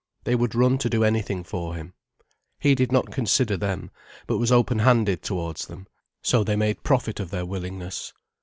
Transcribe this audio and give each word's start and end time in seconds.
They 0.23 0.33
would 0.33 0.55
run 0.55 0.79
to 0.79 0.89
do 0.89 1.03
anything 1.03 1.43
for 1.43 1.75
him. 1.75 1.93
He 2.59 2.73
did 2.73 2.91
not 2.91 3.11
consider 3.11 3.55
them, 3.55 3.91
but 4.25 4.39
was 4.39 4.51
open 4.51 4.79
handed 4.79 5.21
towards 5.21 5.67
them, 5.67 5.85
so 6.23 6.43
they 6.43 6.55
made 6.55 6.81
profit 6.81 7.19
of 7.19 7.29
their 7.29 7.45
willingness. 7.45 8.11